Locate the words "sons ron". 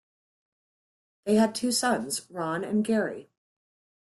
1.71-2.63